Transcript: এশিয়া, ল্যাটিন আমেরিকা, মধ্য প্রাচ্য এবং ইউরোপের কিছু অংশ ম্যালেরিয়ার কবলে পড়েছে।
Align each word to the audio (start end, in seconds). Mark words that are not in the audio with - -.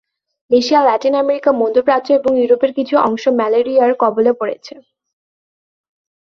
এশিয়া, 0.51 0.81
ল্যাটিন 0.83 1.15
আমেরিকা, 1.15 1.51
মধ্য 1.61 1.77
প্রাচ্য 1.87 2.09
এবং 2.13 2.31
ইউরোপের 2.37 2.71
কিছু 2.77 2.95
অংশ 3.07 3.23
ম্যালেরিয়ার 3.39 3.91
কবলে 4.01 4.31
পড়েছে। 4.39 4.73